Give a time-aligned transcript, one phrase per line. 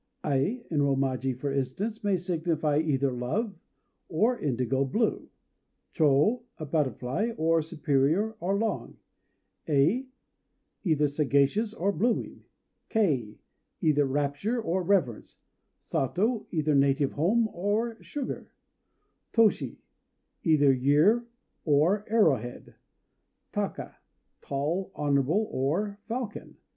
[0.23, 3.53] Ai in Romaji, for instance, may signify either "love"
[4.09, 5.29] or "indigo blue";
[5.93, 8.97] Chô, "a butterfly," or "superior," or "long";
[9.69, 10.07] Ei,
[10.83, 12.43] either "sagacious" or "blooming";
[12.89, 13.37] Kei,
[13.79, 15.37] either "rapture" or "reverence";
[15.77, 18.51] Sato, either "native home" or "sugar";
[19.33, 19.81] Toshi,
[20.41, 21.27] either "year"
[21.63, 22.73] or "arrow head";
[23.51, 23.97] Taka,
[24.41, 26.57] "tall," "honorable," or "falcon."